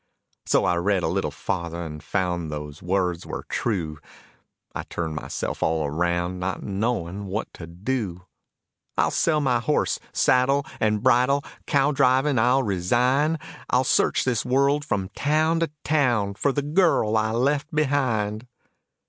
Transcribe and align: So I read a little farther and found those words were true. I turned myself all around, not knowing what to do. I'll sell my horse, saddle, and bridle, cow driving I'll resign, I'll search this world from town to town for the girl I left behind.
So 0.47 0.65
I 0.65 0.77
read 0.77 1.03
a 1.03 1.07
little 1.07 1.29
farther 1.29 1.85
and 1.85 2.01
found 2.01 2.49
those 2.51 2.81
words 2.81 3.23
were 3.23 3.45
true. 3.49 3.99
I 4.73 4.81
turned 4.81 5.13
myself 5.13 5.61
all 5.61 5.85
around, 5.85 6.39
not 6.39 6.63
knowing 6.63 7.27
what 7.27 7.53
to 7.53 7.67
do. 7.67 8.25
I'll 8.97 9.11
sell 9.11 9.39
my 9.39 9.59
horse, 9.59 9.99
saddle, 10.11 10.65
and 10.79 11.03
bridle, 11.03 11.43
cow 11.67 11.91
driving 11.91 12.39
I'll 12.39 12.63
resign, 12.63 13.37
I'll 13.69 13.83
search 13.83 14.23
this 14.23 14.43
world 14.43 14.83
from 14.83 15.09
town 15.09 15.59
to 15.59 15.69
town 15.83 16.33
for 16.33 16.51
the 16.51 16.63
girl 16.63 17.15
I 17.15 17.29
left 17.29 17.71
behind. 17.71 18.47